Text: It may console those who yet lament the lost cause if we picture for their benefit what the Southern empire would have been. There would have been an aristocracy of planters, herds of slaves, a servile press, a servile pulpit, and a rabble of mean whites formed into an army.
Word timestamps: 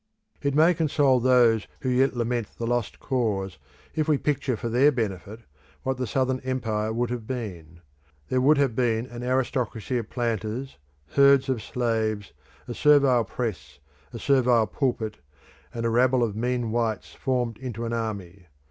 It 0.41 0.55
may 0.55 0.73
console 0.73 1.19
those 1.19 1.67
who 1.81 1.89
yet 1.89 2.15
lament 2.15 2.47
the 2.57 2.65
lost 2.65 2.99
cause 2.99 3.59
if 3.93 4.07
we 4.07 4.17
picture 4.17 4.57
for 4.57 4.67
their 4.67 4.91
benefit 4.91 5.41
what 5.83 5.97
the 5.97 6.07
Southern 6.07 6.39
empire 6.39 6.91
would 6.91 7.11
have 7.11 7.27
been. 7.27 7.81
There 8.27 8.41
would 8.41 8.57
have 8.57 8.75
been 8.75 9.05
an 9.05 9.21
aristocracy 9.23 9.99
of 9.99 10.09
planters, 10.09 10.77
herds 11.09 11.49
of 11.49 11.61
slaves, 11.61 12.33
a 12.67 12.73
servile 12.73 13.25
press, 13.25 13.77
a 14.11 14.17
servile 14.17 14.65
pulpit, 14.65 15.17
and 15.71 15.85
a 15.85 15.91
rabble 15.91 16.23
of 16.23 16.35
mean 16.35 16.71
whites 16.71 17.13
formed 17.13 17.59
into 17.59 17.85
an 17.85 17.93
army. 17.93 18.47